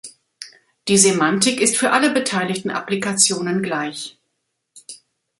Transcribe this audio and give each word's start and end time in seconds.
Die 0.87 0.97
Semantik 0.97 1.61
ist 1.61 1.77
für 1.77 1.91
alle 1.91 2.09
beteiligten 2.09 2.71
Applikationen 2.71 3.61
gleich. 3.61 4.17